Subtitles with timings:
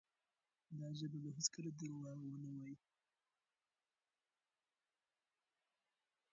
[0.79, 2.75] دا ژبه به هیڅکله درواغ ونه وایي.